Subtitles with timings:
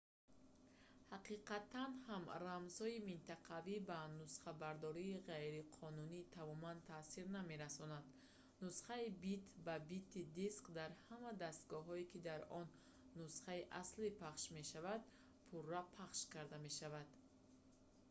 [1.11, 8.07] ҳақиқатан ҳам рамзҳои минтақавӣ ба нусхабардории ғайриқонунӣ тамоман таъсир намерасонанд
[8.63, 12.65] нусхаи бит-ба-бити диск дар ҳама дастгоҳҳое ки дар он
[13.21, 15.01] нусхаи аслӣ пахш мешавад
[15.47, 17.07] пурра пахш карда мешавад